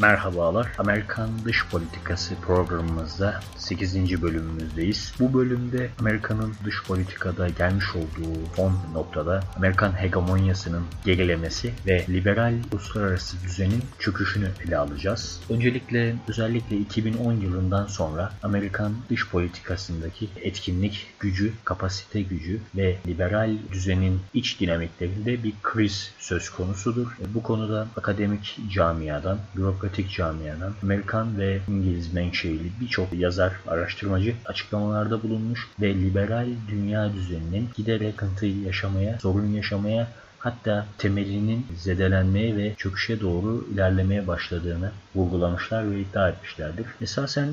Merhabalar. 0.00 0.72
Amerikan 0.78 1.30
Dış 1.44 1.68
Politikası 1.68 2.34
programımızda 2.34 3.40
8. 3.56 4.22
bölümümüzdeyiz. 4.22 5.14
Bu 5.20 5.34
bölümde 5.34 5.90
Amerika'nın 6.00 6.54
dış 6.64 6.82
politikada 6.84 7.48
gelmiş 7.48 7.84
olduğu 7.94 8.54
son 8.56 8.72
noktada 8.94 9.40
Amerikan 9.56 10.00
hegemonyasının 10.00 10.82
gerilemesi 11.04 11.72
ve 11.86 12.06
liberal 12.08 12.54
uluslararası 12.72 13.36
düzenin 13.44 13.82
çöküşünü 13.98 14.48
ele 14.66 14.78
alacağız. 14.78 15.40
Öncelikle 15.50 16.14
özellikle 16.28 16.76
2010 16.76 17.32
yılından 17.32 17.86
sonra 17.86 18.32
Amerikan 18.42 18.92
dış 19.10 19.28
politikasındaki 19.28 20.28
etkinlik 20.42 21.06
gücü, 21.20 21.52
kapasite 21.64 22.22
gücü 22.22 22.60
ve 22.76 22.96
liberal 23.06 23.56
düzenin 23.72 24.20
iç 24.34 24.60
dinamiklerinde 24.60 25.42
bir 25.42 25.52
kriz 25.62 26.10
söz 26.18 26.50
konusudur. 26.50 27.06
Bu 27.34 27.42
konuda 27.42 27.86
akademik 27.96 28.58
camiadan, 28.70 29.38
bürokratik 29.86 30.10
camiadan, 30.10 30.74
Amerikan 30.82 31.38
ve 31.38 31.58
İngiliz 31.68 32.14
menşeili 32.14 32.70
birçok 32.80 33.12
yazar, 33.12 33.52
araştırmacı 33.66 34.34
açıklamalarda 34.46 35.22
bulunmuş 35.22 35.68
ve 35.80 35.94
liberal 35.94 36.48
dünya 36.68 37.12
düzeninin 37.12 37.68
giderek 37.76 38.16
kıntı 38.16 38.46
yaşamaya, 38.46 39.18
sorun 39.18 39.46
yaşamaya 39.46 40.08
hatta 40.46 40.86
temelinin 40.98 41.66
zedelenmeye 41.76 42.56
ve 42.56 42.74
çöküşe 42.76 43.20
doğru 43.20 43.66
ilerlemeye 43.72 44.26
başladığını 44.26 44.90
vurgulamışlar 45.14 45.90
ve 45.90 46.00
iddia 46.00 46.28
etmişlerdir. 46.28 46.86
Esasen 47.00 47.48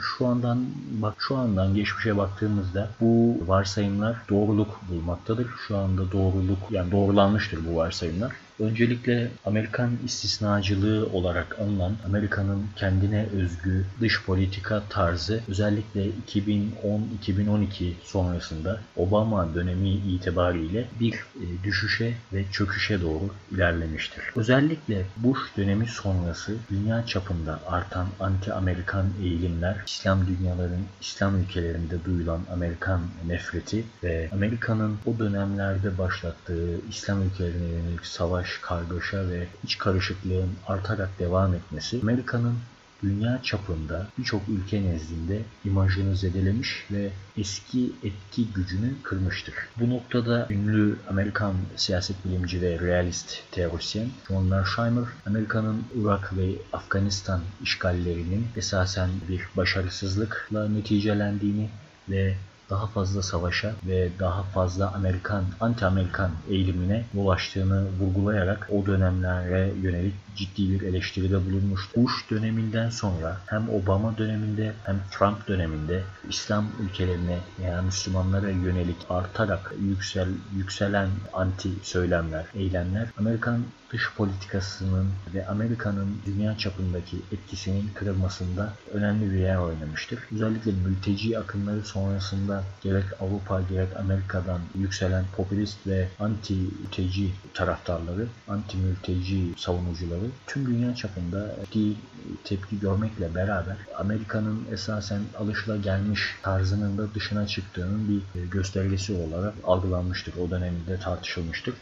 şu 0.00 0.26
andan 0.26 0.66
bak 0.90 1.14
şu 1.18 1.36
andan 1.36 1.74
geçmişe 1.74 2.16
baktığımızda 2.16 2.88
bu 3.00 3.38
varsayımlar 3.46 4.16
doğruluk 4.30 4.80
bulmaktadır. 4.88 5.46
Şu 5.68 5.76
anda 5.76 6.12
doğruluk 6.12 6.58
yani 6.70 6.92
doğrulanmıştır 6.92 7.60
bu 7.66 7.76
varsayımlar. 7.76 8.32
Öncelikle 8.60 9.30
Amerikan 9.44 9.90
istisnacılığı 10.04 11.06
olarak 11.12 11.56
anılan 11.60 11.92
Amerika'nın 12.06 12.66
kendine 12.76 13.26
özgü 13.36 13.84
dış 14.00 14.24
politika 14.24 14.82
tarzı 14.88 15.40
özellikle 15.48 16.06
2010-2012 16.28 17.92
sonrasında 18.04 18.80
Obama 18.96 19.54
dönemi 19.54 19.88
itibariyle 19.88 20.84
bir 21.00 21.14
e, 21.14 21.64
düşüşe 21.64 22.14
ve 22.36 22.44
çöküşe 22.52 23.00
doğru 23.00 23.30
ilerlemiştir. 23.50 24.24
Özellikle 24.36 25.06
Bush 25.16 25.40
dönemi 25.56 25.86
sonrası 25.86 26.56
dünya 26.70 27.06
çapında 27.06 27.60
artan 27.66 28.06
anti-Amerikan 28.20 29.06
eğilimler, 29.22 29.76
İslam 29.86 30.26
dünyaların, 30.26 30.82
İslam 31.00 31.40
ülkelerinde 31.40 32.04
duyulan 32.04 32.40
Amerikan 32.52 33.00
nefreti 33.26 33.84
ve 34.04 34.28
Amerika'nın 34.32 34.98
o 35.06 35.18
dönemlerde 35.18 35.98
başlattığı 35.98 36.80
İslam 36.88 37.22
ülkelerine 37.22 37.68
yönelik 37.68 38.06
savaş, 38.06 38.58
kargaşa 38.62 39.28
ve 39.28 39.46
iç 39.64 39.78
karışıklığın 39.78 40.50
artarak 40.66 41.18
devam 41.18 41.54
etmesi 41.54 42.00
Amerika'nın 42.02 42.54
dünya 43.02 43.42
çapında 43.42 44.06
birçok 44.18 44.48
ülke 44.48 44.82
nezdinde 44.82 45.42
imajını 45.64 46.16
zedelemiş 46.16 46.86
ve 46.90 47.10
eski 47.36 47.92
etki 48.02 48.52
gücünü 48.52 48.92
kırmıştır. 49.02 49.54
Bu 49.80 49.90
noktada 49.90 50.46
ünlü 50.50 50.96
Amerikan 51.08 51.54
siyaset 51.76 52.24
bilimci 52.24 52.62
ve 52.62 52.78
realist 52.78 53.42
teorisyen 53.50 54.08
John 54.28 54.44
Mearsheimer, 54.44 55.04
Amerika'nın 55.26 55.84
Irak 56.02 56.36
ve 56.36 56.52
Afganistan 56.72 57.40
işgallerinin 57.62 58.46
esasen 58.56 59.10
bir 59.28 59.48
başarısızlıkla 59.56 60.68
neticelendiğini 60.68 61.68
ve 62.08 62.34
daha 62.70 62.86
fazla 62.86 63.22
savaşa 63.22 63.74
ve 63.86 64.08
daha 64.18 64.42
fazla 64.42 64.92
Amerikan, 64.92 65.44
anti-Amerikan 65.60 66.30
eğilimine 66.50 67.04
ulaştığını 67.14 67.84
vurgulayarak 68.00 68.68
o 68.72 68.86
dönemlere 68.86 69.72
yönelik 69.82 70.14
ciddi 70.36 70.70
bir 70.70 70.82
eleştiride 70.82 71.46
bulunmuş. 71.46 71.88
Bush 71.96 72.30
döneminden 72.30 72.90
sonra 72.90 73.40
hem 73.46 73.68
Obama 73.68 74.18
döneminde 74.18 74.72
hem 74.84 75.00
Trump 75.10 75.48
döneminde 75.48 76.02
İslam 76.28 76.66
ülkelerine 76.80 77.38
yani 77.64 77.84
Müslümanlara 77.86 78.50
yönelik 78.50 78.96
artarak 79.10 79.72
yüksel, 79.88 80.28
yükselen 80.56 81.08
anti 81.32 81.68
söylemler, 81.82 82.44
eylemler 82.54 83.08
Amerikan 83.18 83.64
dış 83.92 84.02
politikasının 84.16 85.06
ve 85.34 85.46
Amerika'nın 85.46 86.18
dünya 86.26 86.58
çapındaki 86.58 87.16
etkisinin 87.32 87.90
kırılmasında 87.94 88.72
önemli 88.92 89.30
bir 89.30 89.38
yer 89.38 89.56
oynamıştır. 89.56 90.18
Özellikle 90.34 90.72
mülteci 90.72 91.38
akımları 91.38 91.82
sonrasında 91.82 92.64
gerek 92.82 93.04
Avrupa 93.20 93.60
gerek 93.60 93.96
Amerika'dan 93.96 94.60
yükselen 94.78 95.24
popülist 95.36 95.86
ve 95.86 96.08
anti-mülteci 96.20 97.30
taraftarları, 97.54 98.26
anti-mülteci 98.48 99.54
savunucuları 99.56 100.25
tüm 100.46 100.66
dünya 100.66 100.94
çapında 100.94 101.54
ciddi 101.72 101.96
tepki 102.44 102.80
görmekle 102.80 103.34
beraber 103.34 103.76
Amerika'nın 103.98 104.64
esasen 104.72 105.20
alışılagelmiş 105.38 106.20
tarzının 106.42 106.98
da 106.98 107.14
dışına 107.14 107.46
çıktığının 107.46 108.22
bir 108.34 108.42
göstergesi 108.42 109.12
olarak 109.12 109.54
algılanmıştır. 109.64 110.34
O 110.36 110.50
dönemde 110.50 110.98
tartışılmıştır 111.00 111.74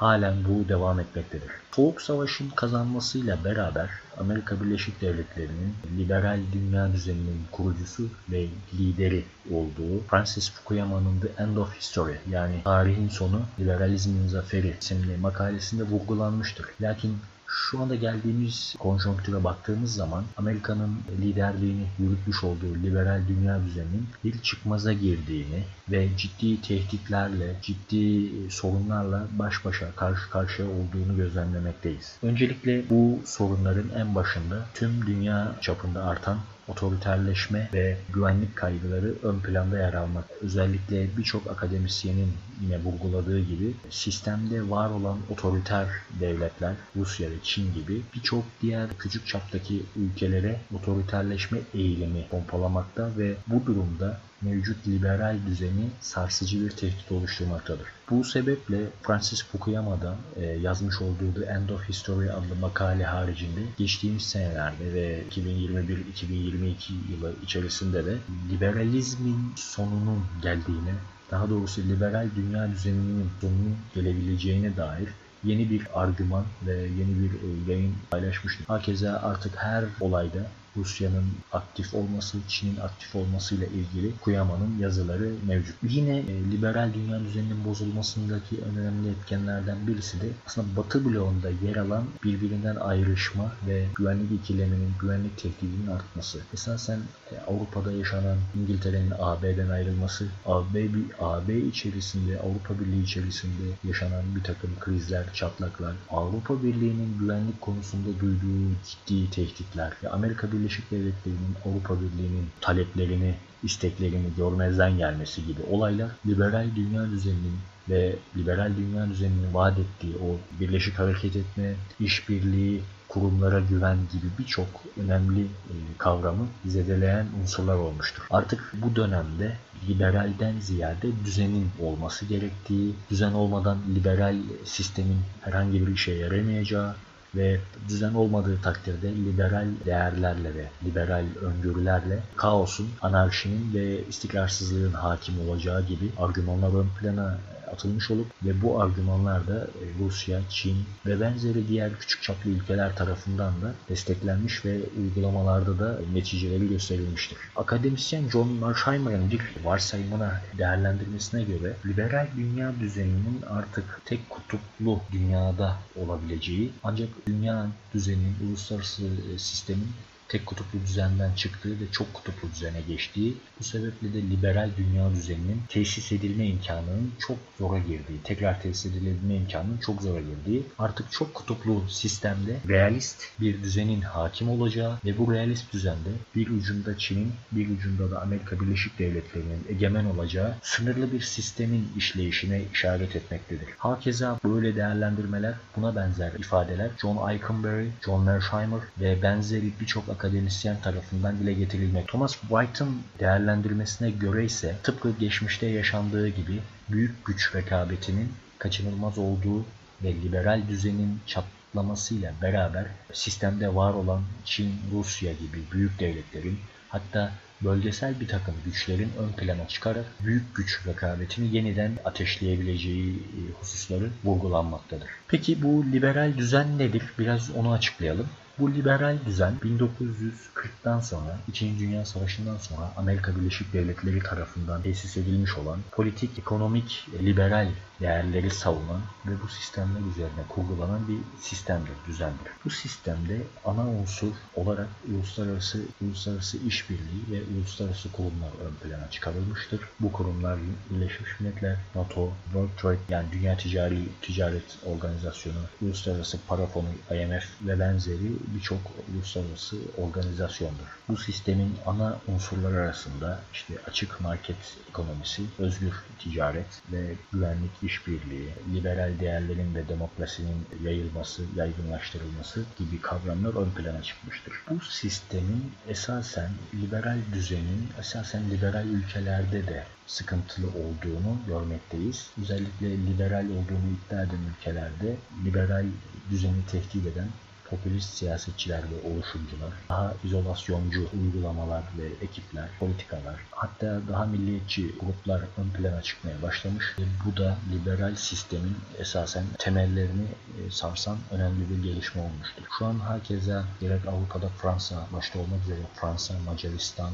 halen 0.00 0.34
bu 0.48 0.68
devam 0.68 1.00
etmektedir. 1.00 1.50
Soğuk 1.72 2.02
Savaş'ın 2.02 2.48
kazanmasıyla 2.48 3.44
beraber 3.44 3.90
Amerika 4.18 4.60
Birleşik 4.60 5.00
Devletleri'nin 5.00 5.74
liberal 5.98 6.40
dünya 6.52 6.92
düzeninin 6.92 7.42
kurucusu 7.52 8.08
ve 8.30 8.46
lideri 8.78 9.24
olduğu 9.50 10.00
Francis 10.10 10.52
Fukuyama'nın 10.52 11.20
The 11.20 11.42
End 11.42 11.56
of 11.56 11.76
History 11.78 12.16
yani 12.30 12.60
tarihin 12.64 13.08
sonu 13.08 13.42
liberalizmin 13.60 14.28
zaferi 14.28 14.74
isimli 14.80 15.16
makalesinde 15.16 15.82
vurgulanmıştır. 15.82 16.66
Lakin 16.80 17.18
şu 17.50 17.80
anda 17.80 17.94
geldiğimiz 17.94 18.74
konjonktüre 18.78 19.44
baktığımız 19.44 19.94
zaman 19.94 20.24
Amerika'nın 20.36 20.96
liderliğini 21.22 21.86
yürütmüş 21.98 22.44
olduğu 22.44 22.74
liberal 22.82 23.22
dünya 23.28 23.64
düzeninin 23.64 24.08
bir 24.24 24.42
çıkmaza 24.42 24.92
girdiğini 24.92 25.64
ve 25.90 26.08
ciddi 26.16 26.60
tehditlerle, 26.62 27.56
ciddi 27.62 28.30
sorunlarla 28.50 29.26
baş 29.38 29.64
başa 29.64 29.92
karşı 29.96 30.30
karşıya 30.30 30.68
olduğunu 30.68 31.16
gözlemlemekteyiz. 31.16 32.18
Öncelikle 32.22 32.90
bu 32.90 33.18
sorunların 33.24 33.88
en 33.96 34.14
başında 34.14 34.66
tüm 34.74 35.06
dünya 35.06 35.54
çapında 35.60 36.04
artan 36.04 36.38
otoriterleşme 36.68 37.70
ve 37.74 37.96
güvenlik 38.14 38.56
kaygıları 38.56 39.14
ön 39.22 39.40
planda 39.40 39.78
yer 39.78 39.94
almak. 39.94 40.24
Özellikle 40.40 41.16
birçok 41.16 41.46
akademisyenin 41.46 42.32
yine 42.62 42.78
vurguladığı 42.78 43.40
gibi 43.40 43.74
sistemde 43.90 44.70
var 44.70 44.90
olan 44.90 45.18
otoriter 45.30 45.88
devletler, 46.20 46.74
Rusya 46.96 47.30
ve 47.30 47.34
Çin 47.42 47.74
gibi 47.74 48.02
birçok 48.14 48.44
diğer 48.62 48.88
küçük 48.98 49.26
çaptaki 49.26 49.82
ülkelere 49.96 50.60
otoriterleşme 50.74 51.58
eğilimi 51.74 52.28
pompalamakta 52.30 53.10
ve 53.18 53.34
bu 53.46 53.66
durumda 53.66 54.20
mevcut 54.42 54.88
liberal 54.88 55.36
düzeni 55.46 55.90
sarsıcı 56.00 56.64
bir 56.64 56.70
tehdit 56.70 57.12
oluşturmaktadır. 57.12 57.86
Bu 58.10 58.24
sebeple 58.24 58.78
Francis 59.02 59.44
Fukuyama'da 59.44 60.16
e, 60.36 60.44
yazmış 60.46 61.00
olduğu 61.00 61.34
The 61.34 61.44
End 61.44 61.68
of 61.68 61.88
History 61.88 62.30
adlı 62.30 62.56
makale 62.60 63.04
haricinde 63.04 63.60
geçtiğimiz 63.78 64.22
senelerde 64.22 64.94
ve 64.94 65.22
2021-2022 65.30 66.74
yılı 67.12 67.32
içerisinde 67.42 68.06
de 68.06 68.16
liberalizmin 68.50 69.52
sonunun 69.56 70.24
geldiğini, 70.42 70.94
daha 71.30 71.50
doğrusu 71.50 71.82
liberal 71.82 72.28
dünya 72.36 72.70
düzeninin 72.70 73.30
sonunun 73.40 73.76
gelebileceğine 73.94 74.76
dair 74.76 75.08
yeni 75.44 75.70
bir 75.70 75.86
argüman 75.94 76.44
ve 76.66 76.76
yeni 76.76 77.20
bir 77.20 77.30
e, 77.30 77.72
yayın 77.72 77.94
paylaşmıştım. 78.10 78.66
Hakeza 78.68 79.20
artık 79.22 79.56
her 79.56 79.84
olayda 80.00 80.46
Rusya'nın 80.76 81.24
aktif 81.52 81.94
olması, 81.94 82.38
Çin'in 82.48 82.76
aktif 82.76 83.16
olmasıyla 83.16 83.66
ilgili 83.66 84.16
Kuyama'nın 84.20 84.78
yazıları 84.78 85.32
mevcut. 85.46 85.76
Yine 85.82 86.18
e, 86.18 86.50
liberal 86.52 86.94
dünya 86.94 87.20
düzeninin 87.20 87.64
bozulmasındaki 87.64 88.56
önemli 88.58 89.08
etkenlerden 89.08 89.86
birisi 89.86 90.20
de 90.20 90.28
aslında 90.46 90.76
Batı 90.76 91.04
bloğunda 91.04 91.50
yer 91.50 91.76
alan 91.76 92.04
birbirinden 92.24 92.76
ayrışma 92.76 93.52
ve 93.66 93.86
güvenlik 93.96 94.32
ikileminin, 94.32 94.92
güvenlik 95.00 95.38
tehdidinin 95.38 95.86
artması. 95.86 96.38
Esasen 96.54 97.00
e, 97.32 97.34
Avrupa'da 97.50 97.92
yaşanan 97.92 98.36
İngiltere'nin 98.60 99.12
AB'den 99.18 99.68
ayrılması, 99.68 100.28
AB, 100.46 100.88
AB 101.20 101.58
içerisinde, 101.58 102.40
Avrupa 102.40 102.80
Birliği 102.80 103.02
içerisinde 103.02 103.62
yaşanan 103.84 104.24
bir 104.36 104.42
takım 104.42 104.70
krizler, 104.80 105.34
çatlaklar, 105.34 105.94
Avrupa 106.10 106.62
Birliği'nin 106.62 107.18
güvenlik 107.18 107.60
konusunda 107.60 108.20
duyduğu 108.20 108.70
ciddi 108.84 109.30
tehditler 109.30 109.92
ve 110.02 110.08
Amerika 110.08 110.52
Birliği 110.52 110.59
Birleşik 110.60 110.90
Devletleri'nin 110.90 111.56
Avrupa 111.66 111.94
Birliği'nin 111.94 112.48
taleplerini, 112.60 113.34
isteklerini 113.62 114.26
görmezden 114.36 114.98
gelmesi 114.98 115.46
gibi 115.46 115.60
olaylar 115.70 116.10
liberal 116.26 116.66
dünya 116.76 117.10
düzeninin 117.10 117.58
ve 117.88 118.16
liberal 118.36 118.72
dünya 118.76 119.08
düzeninin 119.08 119.54
vaat 119.54 119.78
ettiği 119.78 120.14
o 120.16 120.60
birleşik 120.60 120.98
hareket 120.98 121.36
etme, 121.36 121.74
işbirliği, 122.00 122.82
kurumlara 123.08 123.60
güven 123.60 123.96
gibi 124.12 124.26
birçok 124.38 124.68
önemli 125.04 125.42
e, 125.42 125.74
kavramı 125.98 126.46
zedeleyen 126.66 127.26
unsurlar 127.42 127.74
olmuştur. 127.74 128.22
Artık 128.30 128.72
bu 128.82 128.96
dönemde 128.96 129.56
liberalden 129.88 130.60
ziyade 130.60 131.08
düzenin 131.24 131.68
olması 131.80 132.24
gerektiği, 132.24 132.94
düzen 133.10 133.32
olmadan 133.32 133.78
liberal 133.94 134.36
sistemin 134.64 135.18
herhangi 135.40 135.86
bir 135.86 135.92
işe 135.92 136.12
yaramayacağı, 136.12 136.94
ve 137.36 137.60
düzen 137.88 138.14
olmadığı 138.14 138.62
takdirde 138.62 139.08
liberal 139.08 139.66
değerlerle 139.84 140.54
ve 140.54 140.64
liberal 140.84 141.24
öngörülerle 141.42 142.18
kaosun, 142.36 142.88
anarşinin 143.02 143.74
ve 143.74 144.06
istikrarsızlığın 144.06 144.92
hakim 144.92 145.48
olacağı 145.48 145.86
gibi 145.86 146.10
argümanlar 146.18 146.80
ön 146.80 146.88
plana 147.00 147.38
atılmış 147.72 148.10
olup 148.10 148.26
ve 148.44 148.62
bu 148.62 148.82
argümanlar 148.82 149.46
da 149.48 149.64
e, 149.64 150.04
Rusya, 150.04 150.40
Çin 150.48 150.76
ve 151.06 151.20
benzeri 151.20 151.68
diğer 151.68 151.98
küçük 151.98 152.22
çaplı 152.22 152.50
ülkeler 152.50 152.96
tarafından 152.96 153.62
da 153.62 153.74
desteklenmiş 153.88 154.64
ve 154.64 154.78
uygulamalarda 154.98 155.78
da 155.78 155.98
neticeleri 156.14 156.68
gösterilmiştir. 156.68 157.38
Akademisyen 157.56 158.28
John 158.28 158.48
Marsheimer'ın 158.48 159.30
bir 159.30 159.40
varsayımına 159.64 160.40
değerlendirmesine 160.58 161.44
göre 161.44 161.76
liberal 161.86 162.26
dünya 162.36 162.72
düzeninin 162.80 163.42
artık 163.50 164.00
tek 164.04 164.30
kutuplu 164.30 165.00
dünyada 165.12 165.76
olabileceği 165.96 166.72
ancak 166.84 167.08
dünya 167.26 167.66
düzeninin 167.94 168.36
uluslararası 168.48 169.02
e, 169.34 169.38
sistemin 169.38 169.88
tek 170.30 170.46
kutuplu 170.46 170.78
düzenden 170.86 171.34
çıktığı 171.34 171.70
ve 171.70 171.90
çok 171.92 172.14
kutuplu 172.14 172.48
düzene 172.54 172.80
geçtiği, 172.88 173.36
bu 173.60 173.64
sebeple 173.64 174.12
de 174.14 174.22
liberal 174.22 174.70
dünya 174.76 175.10
düzeninin 175.10 175.62
tesis 175.68 176.12
edilme 176.12 176.46
imkanının 176.46 177.12
çok 177.18 177.38
zora 177.58 177.78
girdiği, 177.78 178.22
tekrar 178.24 178.62
tesis 178.62 178.86
edilme 178.86 179.36
imkanının 179.36 179.78
çok 179.78 180.02
zora 180.02 180.20
girdiği, 180.20 180.62
artık 180.78 181.12
çok 181.12 181.34
kutuplu 181.34 181.82
sistemde 181.88 182.56
realist 182.68 183.24
bir 183.40 183.62
düzenin 183.62 184.00
hakim 184.00 184.50
olacağı 184.50 184.98
ve 185.04 185.18
bu 185.18 185.32
realist 185.32 185.72
düzende 185.72 186.10
bir 186.36 186.50
ucunda 186.50 186.98
Çin'in, 186.98 187.32
bir 187.52 187.70
ucunda 187.70 188.10
da 188.10 188.22
Amerika 188.22 188.60
Birleşik 188.60 188.98
Devletleri'nin 188.98 189.66
egemen 189.68 190.04
olacağı 190.04 190.54
sınırlı 190.62 191.12
bir 191.12 191.20
sistemin 191.20 191.88
işleyişine 191.96 192.62
işaret 192.72 193.16
etmektedir. 193.16 193.68
Hakeza 193.78 194.38
böyle 194.44 194.76
değerlendirmeler, 194.76 195.54
buna 195.76 195.96
benzer 195.96 196.32
ifadeler 196.32 196.90
John 197.00 197.30
Eikenberry, 197.30 197.88
John 198.04 198.24
Mersheimer 198.24 198.80
ve 199.00 199.22
benzeri 199.22 199.72
birçok 199.80 200.08
akademisyen 200.20 200.80
tarafından 200.80 201.38
dile 201.38 201.52
getirilmek. 201.52 202.08
Thomas 202.08 202.36
White'ın 202.40 203.02
değerlendirmesine 203.20 204.10
göre 204.10 204.44
ise 204.44 204.76
tıpkı 204.82 205.10
geçmişte 205.20 205.66
yaşandığı 205.66 206.28
gibi 206.28 206.60
büyük 206.88 207.24
güç 207.24 207.54
rekabetinin 207.54 208.32
kaçınılmaz 208.58 209.18
olduğu 209.18 209.64
ve 210.04 210.14
liberal 210.14 210.62
düzenin 210.68 211.20
çatlamasıyla 211.26 212.32
beraber 212.42 212.86
sistemde 213.12 213.74
var 213.74 213.94
olan 213.94 214.22
Çin, 214.44 214.74
Rusya 214.92 215.32
gibi 215.32 215.58
büyük 215.72 216.00
devletlerin 216.00 216.58
hatta 216.88 217.32
bölgesel 217.64 218.20
bir 218.20 218.28
takım 218.28 218.54
güçlerin 218.64 219.10
ön 219.18 219.32
plana 219.36 219.68
çıkarak 219.68 220.04
büyük 220.24 220.56
güç 220.56 220.86
rekabetini 220.86 221.56
yeniden 221.56 221.92
ateşleyebileceği 222.04 223.14
e, 223.16 223.40
hususları 223.60 224.10
vurgulanmaktadır. 224.24 225.08
Peki 225.28 225.62
bu 225.62 225.84
liberal 225.92 226.38
düzen 226.38 226.78
nedir? 226.78 227.02
Biraz 227.18 227.50
onu 227.50 227.72
açıklayalım. 227.72 228.26
Bu 228.60 228.74
liberal 228.74 229.16
düzen 229.26 229.54
1940'tan 229.62 231.02
sonra, 231.02 231.38
İkinci 231.48 231.80
Dünya 231.80 232.04
Savaşı'ndan 232.04 232.56
sonra 232.56 232.92
Amerika 232.96 233.36
Birleşik 233.36 233.72
Devletleri 233.72 234.20
tarafından 234.22 234.82
tesis 234.82 235.16
edilmiş 235.16 235.58
olan 235.58 235.78
politik, 235.90 236.38
ekonomik, 236.38 237.06
liberal 237.22 237.68
değerleri 238.00 238.50
savunan 238.50 239.00
ve 239.26 239.30
bu 239.42 239.48
sistemler 239.48 240.00
üzerine 240.10 240.42
kurgulanan 240.48 241.08
bir 241.08 241.18
sistemdir, 241.42 241.92
düzendir. 242.06 242.52
Bu 242.64 242.70
sistemde 242.70 243.42
ana 243.64 243.88
unsur 243.88 244.32
olarak 244.54 244.88
uluslararası 245.14 245.82
uluslararası 246.02 246.58
işbirliği 246.58 247.22
ve 247.30 247.42
uluslararası 247.56 248.12
kurumlar 248.12 248.50
ön 248.66 248.74
plana 248.88 249.10
çıkarılmıştır. 249.10 249.80
Bu 250.00 250.12
kurumlar 250.12 250.58
Birleşmiş 250.90 251.40
Milletler, 251.40 251.76
NATO, 251.94 252.32
World 252.44 252.68
Trade 252.76 252.98
yani 253.08 253.26
Dünya 253.32 253.56
Ticari 253.56 253.98
Ticaret 254.22 254.78
Organizasyonu, 254.86 255.58
Uluslararası 255.82 256.38
Para 256.48 256.66
Fonu, 256.66 256.88
IMF 257.10 257.44
ve 257.62 257.78
benzeri 257.80 258.32
birçok 258.54 258.80
uluslararası 259.14 259.76
organizasyondur. 259.98 260.98
Bu 261.08 261.16
sistemin 261.16 261.74
ana 261.86 262.18
unsurları 262.28 262.80
arasında 262.80 263.40
işte 263.52 263.74
açık 263.86 264.20
market 264.20 264.56
ekonomisi, 264.90 265.42
özgür 265.58 265.92
ticaret 266.18 266.82
ve 266.92 267.14
güvenlik 267.32 267.70
işbirliği, 267.82 268.48
liberal 268.74 269.20
değerlerin 269.20 269.74
ve 269.74 269.88
demokrasinin 269.88 270.66
yayılması, 270.84 271.42
yaygınlaştırılması 271.56 272.64
gibi 272.78 273.00
kavramlar 273.00 273.54
ön 273.54 273.70
plana 273.70 274.02
çıkmıştır. 274.02 274.52
Bu 274.70 274.80
sistemin 274.80 275.72
esasen 275.88 276.50
liberal 276.74 277.18
düzenin 277.40 277.88
esasen 278.00 278.50
liberal 278.50 278.86
ülkelerde 278.86 279.66
de 279.66 279.84
sıkıntılı 280.06 280.66
olduğunu 280.66 281.38
görmekteyiz. 281.46 282.30
Özellikle 282.42 282.90
liberal 282.90 283.44
olduğunu 283.44 283.86
iddia 283.96 284.22
eden 284.22 284.40
ülkelerde 284.50 285.16
liberal 285.44 285.86
düzeni 286.30 286.66
tehdit 286.70 287.06
eden 287.06 287.28
popülist 287.70 288.14
siyasetçiler 288.14 288.82
ve 288.82 289.08
oluşumcular, 289.08 289.72
daha 289.88 290.14
izolasyoncu 290.24 291.08
uygulamalar 291.22 291.82
ve 291.98 292.24
ekipler, 292.24 292.68
politikalar, 292.78 293.36
hatta 293.50 294.00
daha 294.08 294.24
milliyetçi 294.24 294.98
gruplar 295.00 295.40
ön 295.58 295.70
plana 295.70 296.02
çıkmaya 296.02 296.42
başlamış. 296.42 296.84
Ve 296.98 297.04
bu 297.24 297.36
da 297.36 297.56
liberal 297.72 298.14
sistemin 298.16 298.76
esasen 298.98 299.44
temellerini 299.58 300.26
e, 300.58 300.70
sarsan 300.70 301.18
önemli 301.30 301.70
bir 301.70 301.82
gelişme 301.82 302.22
olmuştur. 302.22 302.62
Şu 302.78 302.86
an 302.86 303.00
herkese 303.08 303.62
gerek 303.80 304.06
Avrupa'da 304.06 304.48
Fransa 304.48 305.06
başta 305.12 305.38
olmak 305.38 305.62
üzere 305.64 305.78
Fransa, 305.94 306.34
Macaristan, 306.46 307.10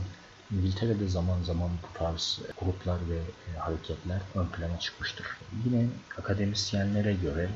İngiltere'de 0.51 1.09
zaman 1.09 1.43
zaman 1.43 1.71
bu 1.71 1.99
tarz 1.99 2.41
gruplar 2.61 3.11
ve 3.11 3.17
e, 3.17 3.57
hareketler 3.59 4.21
ön 4.35 4.47
plana 4.47 4.79
çıkmıştır. 4.79 5.27
Yine 5.65 5.89
akademisyenlere 6.19 7.15
göre 7.15 7.51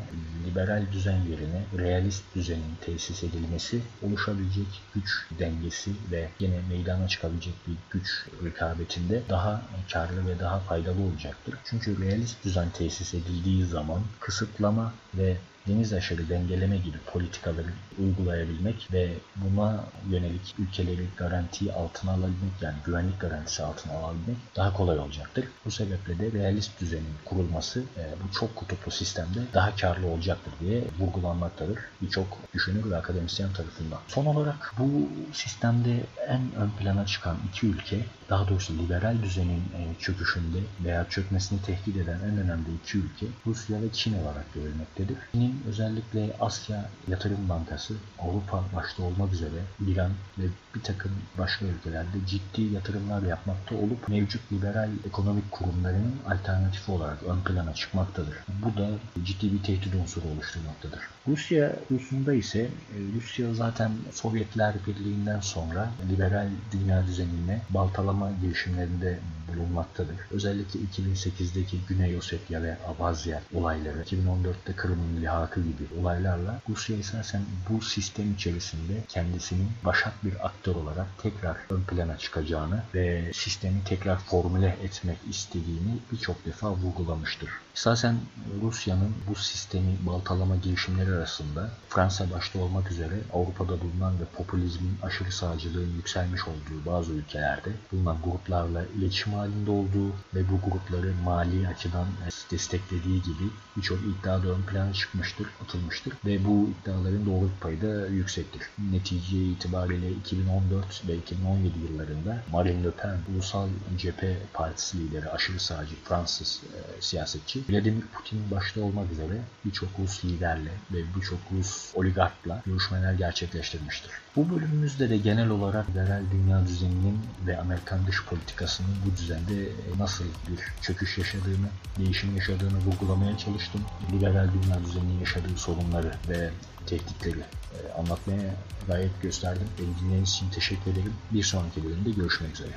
liberal 0.47 0.87
düzen 0.93 1.21
yerine 1.31 1.67
realist 1.79 2.35
düzenin 2.35 2.77
tesis 2.81 3.25
edilmesi 3.25 3.83
oluşabilecek 4.03 4.83
güç 4.95 5.11
dengesi 5.39 5.91
ve 6.11 6.29
yine 6.39 6.61
meydana 6.69 7.09
çıkabilecek 7.09 7.55
bir 7.67 7.77
güç 7.91 8.29
rekabetinde 8.45 9.23
daha 9.29 9.63
karlı 9.93 10.27
ve 10.27 10.41
daha 10.41 10.61
faydalı 10.61 11.03
olacaktır. 11.03 11.55
Çünkü 11.65 12.01
realist 12.01 12.45
düzen 12.45 12.71
tesis 12.71 13.15
edildiği 13.15 13.65
zaman 13.65 14.03
kısıtlama 14.21 14.95
ve 15.15 15.37
deniz 15.69 15.93
aşırı 15.93 16.29
dengeleme 16.29 16.77
gibi 16.77 16.99
politikaları 17.13 17.67
uygulayabilmek 17.99 18.89
ve 18.93 19.11
buna 19.37 19.85
yönelik 20.11 20.55
ülkeleri 20.59 21.07
garanti 21.17 21.73
altına 21.73 22.11
alabilmek 22.11 22.53
yani 22.61 22.77
güvenlik 22.87 23.21
garantisi 23.21 23.63
altına 23.63 23.93
alabilmek 23.93 24.37
daha 24.57 24.73
kolay 24.73 24.99
olacaktır. 24.99 25.45
Bu 25.65 25.71
sebeple 25.71 26.19
de 26.19 26.39
realist 26.39 26.81
düzenin 26.81 27.15
kurulması 27.25 27.81
e, 27.81 28.03
bu 28.25 28.33
çok 28.33 28.57
kutuplu 28.57 28.91
sistemde 28.91 29.39
daha 29.55 29.77
karlı 29.77 30.07
olacaktır 30.07 30.53
diye 30.61 30.85
vurgulanmaktadır 30.99 31.79
birçok 32.03 32.39
düşünür 32.55 32.91
ve 32.91 32.97
akademisyen 32.97 33.53
tarafından. 33.53 33.99
Son 34.09 34.27
olarak 34.27 34.75
bu 34.79 35.09
sistemde 35.33 36.01
en 36.29 36.41
ön 36.57 36.71
plana 36.79 37.07
çıkan 37.07 37.37
iki 37.49 37.67
ülke 37.67 38.01
daha 38.31 38.49
doğrusu 38.49 38.79
liberal 38.79 39.23
düzenin 39.23 39.63
e, 39.77 40.01
çöküşünde 40.01 40.59
veya 40.85 41.07
çökmesini 41.09 41.63
tehdit 41.63 41.97
eden 41.97 42.19
en 42.21 42.39
önemli 42.39 42.75
iki 42.85 42.99
ülke 42.99 43.27
Rusya 43.47 43.83
ve 43.83 43.93
Çin 43.93 44.23
olarak 44.23 44.55
görülmektedir. 44.55 45.17
Çin'in 45.33 45.50
özellikle 45.69 46.37
Asya 46.41 46.91
Yatırım 47.09 47.49
Bankası, 47.49 47.95
Avrupa 48.19 48.65
başta 48.77 49.03
olmak 49.03 49.33
üzere 49.33 49.61
İran 49.87 50.11
ve 50.39 50.45
bir 50.75 50.83
takım 50.83 51.13
başka 51.39 51.67
ülkelerde 51.67 52.27
ciddi 52.27 52.63
yatırımlar 52.63 53.23
yapmakta 53.23 53.75
olup 53.75 54.09
mevcut 54.09 54.53
liberal 54.53 54.91
ekonomik 55.07 55.51
kurumlarının 55.51 56.15
alternatifi 56.27 56.93
olarak 56.93 57.23
ön 57.23 57.41
plana 57.41 57.75
çıkmaktadır. 57.75 58.35
Bu 58.63 58.81
da 58.81 58.91
ciddi 59.25 59.53
bir 59.53 59.63
tehdit 59.63 59.95
unsuru 59.95 60.29
oluşturmaktadır. 60.29 61.01
Rusya 61.29 61.77
hususunda 61.89 62.35
ise 62.35 62.61
e, 62.61 62.69
Rusya 63.15 63.55
zaten 63.55 63.93
Sovyetler 64.13 64.75
Birliği'nden 64.87 65.41
sonra 65.41 65.91
liberal 66.11 66.49
dünya 66.73 67.07
düzenine 67.07 67.61
baltalama 67.71 68.31
girişimlerinde 68.43 69.19
bulunmaktadır. 69.57 70.17
Özellikle 70.31 70.81
2008'deki 70.81 71.79
Güney 71.89 72.17
Ossetya 72.17 72.63
ve 72.63 72.77
Abazya 72.89 73.43
olayları, 73.55 74.03
2014'te 74.03 74.73
Kırım'ın 74.77 75.21
ilhakı 75.21 75.61
gibi 75.61 76.01
olaylarla 76.01 76.61
Rusya 76.69 76.97
esasen 76.97 77.43
bu 77.69 77.81
sistem 77.81 78.35
içerisinde 78.35 78.93
kendisinin 79.09 79.69
başat 79.85 80.25
bir 80.25 80.47
aktör 80.47 80.75
olarak 80.75 81.07
tekrar 81.23 81.57
ön 81.71 81.83
plana 81.83 82.19
çıkacağını 82.19 82.83
ve 82.95 83.31
sistemi 83.35 83.85
tekrar 83.85 84.19
formüle 84.19 84.77
etmek 84.83 85.19
istediğini 85.31 85.99
birçok 86.13 86.47
defa 86.47 86.73
vurgulamıştır. 86.73 87.51
Esasen 87.77 88.17
Rusya'nın 88.63 89.15
bu 89.29 89.35
sistemi 89.35 89.97
baltalama 90.07 90.57
girişimleri 90.57 91.11
arasında 91.11 91.71
Fransa 91.89 92.31
başta 92.31 92.59
olmak 92.59 92.91
üzere 92.91 93.15
Avrupa'da 93.33 93.81
bulunan 93.81 94.21
ve 94.21 94.25
popülizmin 94.25 94.99
aşırı 95.03 95.33
sağcılığın 95.33 95.95
yükselmiş 95.97 96.49
olduğu 96.49 96.87
bazı 96.87 97.13
ülkelerde 97.13 97.71
bulunan 97.93 98.17
gruplarla 98.25 98.85
iletişim 98.99 99.33
halinde 99.33 99.71
olduğu 99.71 100.09
ve 100.35 100.51
bu 100.51 100.71
grupları 100.71 101.15
mali 101.25 101.69
açıdan 101.69 102.07
desteklediği 102.51 103.23
gibi 103.23 103.51
birçok 103.77 103.99
iddia 103.99 104.43
da 104.43 104.49
ön 104.49 104.63
plana 104.63 104.93
çıkmıştır, 104.93 105.47
atılmıştır 105.65 106.13
ve 106.27 106.45
bu 106.45 106.69
iddiaların 106.71 107.27
doğruluk 107.27 107.61
payı 107.61 107.83
da 107.83 108.07
yüksektir. 108.07 108.63
Netice 108.91 109.45
itibariyle 109.45 110.11
2014 110.11 111.09
ve 111.09 111.17
2017 111.17 111.79
yıllarında 111.79 112.43
Marine 112.53 112.85
Le 112.85 112.91
Pen 112.91 113.19
Ulusal 113.35 113.69
Cephe 113.99 114.39
Partisi 114.53 114.99
lideri 114.99 115.31
aşırı 115.31 115.61
sağcı 115.61 115.95
Fransız 116.05 116.63
e, 116.65 117.03
siyasetçi 117.03 117.61
Vladimir 117.69 118.05
Putin 118.07 118.40
başta 118.51 118.81
olmak 118.81 119.13
üzere 119.13 119.39
birçok 119.65 119.89
Rus 119.99 120.25
liderle 120.25 120.71
ve 120.93 120.99
birçok 121.17 121.39
Rus 121.53 121.93
oligarkla 121.95 122.63
görüşmeler 122.67 123.13
gerçekleştirmiştir. 123.15 124.11
Bu 124.37 124.51
bölümümüzde 124.51 125.11
de 125.11 125.17
genel 125.17 125.49
olarak 125.49 125.91
liberal 125.91 126.23
dünya 126.33 126.67
düzeninin 126.67 127.19
ve 127.47 127.59
Amerikan 127.59 128.07
dış 128.07 128.25
politikasının 128.25 128.91
bu 129.07 129.17
düzende 129.17 129.69
nasıl 129.99 130.25
bir 130.25 130.61
çöküş 130.83 131.19
yaşadığını, 131.19 131.69
değişim 131.99 132.37
yaşadığını 132.37 132.79
vurgulamaya 132.79 133.39
çalıştım. 133.39 133.81
Liberal 134.13 134.49
dünya 134.63 134.85
düzeninin 134.85 135.21
yaşadığı 135.21 135.57
sorunları 135.57 136.15
ve 136.29 136.51
tehditleri 136.87 137.41
e, 137.41 137.93
anlatmaya 137.93 138.55
gayet 138.87 139.23
gösterdim. 139.23 139.69
Beni 139.79 139.99
dinlediğiniz 140.01 140.31
için 140.31 140.51
teşekkür 140.51 140.91
ederim. 140.91 141.15
Bir 141.31 141.43
sonraki 141.43 141.85
bölümde 141.85 142.11
görüşmek 142.11 142.55
üzere. 142.55 142.73